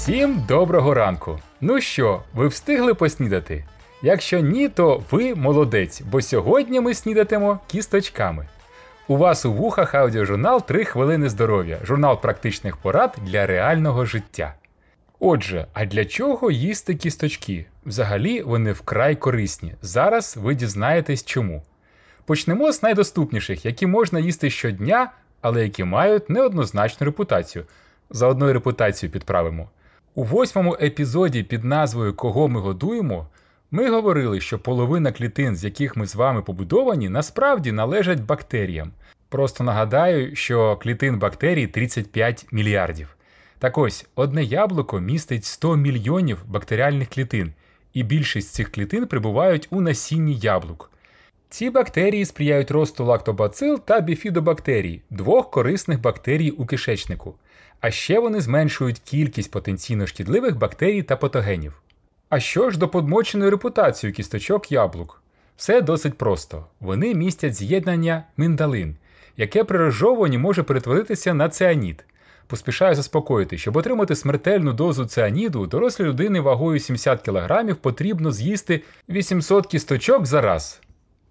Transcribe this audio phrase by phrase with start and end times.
[0.00, 1.38] Всім доброго ранку!
[1.60, 3.64] Ну що, ви встигли поснідати?
[4.02, 8.48] Якщо ні, то ви молодець, бо сьогодні ми снідатимо кісточками.
[9.08, 14.54] У вас у вухах аудіожурнал 3 хвилини здоров'я, журнал практичних порад для реального життя.
[15.18, 17.66] Отже, а для чого їсти кісточки?
[17.86, 19.74] Взагалі вони вкрай корисні.
[19.82, 21.62] Зараз ви дізнаєтесь чому.
[22.24, 25.10] Почнемо з найдоступніших, які можна їсти щодня,
[25.40, 27.64] але які мають неоднозначну репутацію.
[28.10, 29.68] Заодно й репутацію підправимо.
[30.14, 33.26] У восьмому епізоді під назвою Кого ми годуємо
[33.70, 38.92] ми говорили, що половина клітин, з яких ми з вами побудовані, насправді належать бактеріям.
[39.28, 43.16] Просто нагадаю, що клітин бактерій 35 мільярдів.
[43.58, 47.52] Так ось, одне яблуко містить 100 мільйонів бактеріальних клітин,
[47.94, 50.90] і більшість цих клітин прибувають у насінні яблук.
[51.50, 57.34] Ці бактерії сприяють росту лактобацил та біфідобактерій, двох корисних бактерій у кишечнику.
[57.80, 61.82] А ще вони зменшують кількість потенційно шкідливих бактерій та патогенів.
[62.28, 65.22] А що ж до подмоченої репутації кісточок яблук?
[65.56, 66.66] Все досить просто.
[66.80, 68.96] Вони містять з'єднання миндалин,
[69.36, 72.04] яке при розжовуванні може перетворитися на цианіт.
[72.46, 79.66] Поспішаю заспокоїти, щоб отримати смертельну дозу цианіду, дорослій людини вагою 70 кг потрібно з'їсти 800
[79.66, 80.80] кісточок за раз.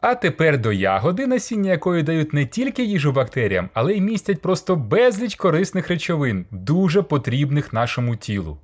[0.02, 4.76] А тепер до ягоди, насіння якої дають не тільки їжу бактеріям, але й містять просто
[4.76, 8.58] безліч корисних речовин, дуже потрібних нашому тілу.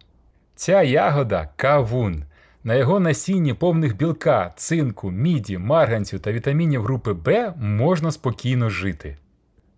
[0.56, 2.24] Ця ягода кавун.
[2.64, 9.18] На його насінні повних білка, цинку, міді, марганцю та вітамінів групи Б можна спокійно жити.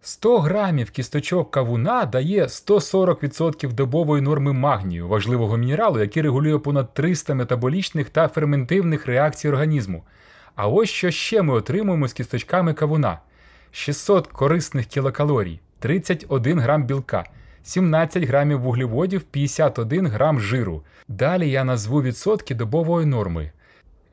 [0.01, 7.33] 100 грамів кісточок кавуна дає 140% добової норми магнію, важливого мінералу, який регулює понад 300
[7.33, 10.03] метаболічних та ферментивних реакцій організму.
[10.57, 13.19] А ось що ще ми отримуємо з кісточками кавуна:
[13.71, 17.25] 600 корисних кілокалорій, 31 грам білка,
[17.63, 20.83] 17 грамів вуглеводів, 51 грам жиру.
[21.07, 23.51] Далі я назву відсотки добової норми.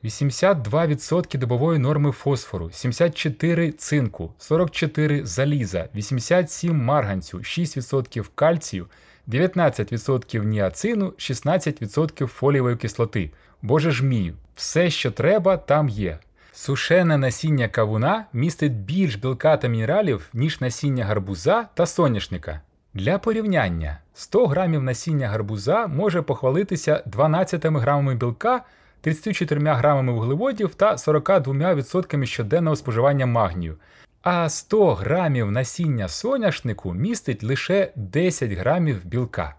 [0.03, 8.87] 82% добової норми фосфору, 74 цинку, 44 заліза, 87 марганцю, 6% кальцію,
[9.27, 13.31] 19% ніацину, 16% фолієвої кислоти.
[13.61, 16.19] Боже ж мій, все, що треба, там є.
[16.57, 22.61] Сушене насіння кавуна містить більш білка та мінералів, ніж насіння гарбуза та соняшника.
[22.93, 28.61] Для порівняння, 100 грамів насіння гарбуза може похвалитися 12 грамами білка,
[29.01, 33.77] 34 грамами вуглеводів та 42% щоденного споживання магнію.
[34.21, 39.55] А 100 грамів насіння соняшнику містить лише 10 грамів білка.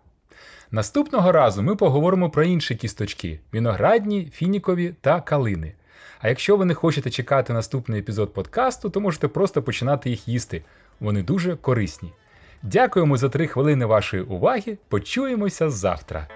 [0.71, 5.75] Наступного разу ми поговоримо про інші кісточки: виноградні, фінікові та калини.
[6.21, 10.63] А якщо ви не хочете чекати наступний епізод подкасту, то можете просто починати їх їсти.
[11.01, 12.13] Вони дуже корисні.
[12.63, 14.79] Дякуємо за три хвилини вашої уваги.
[14.89, 16.29] Почуємося завтра.